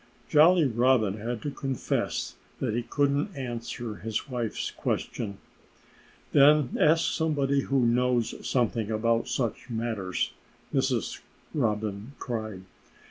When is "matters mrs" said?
9.69-11.19